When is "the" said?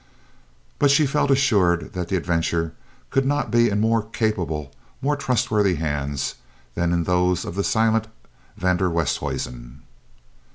2.07-2.15, 7.53-7.63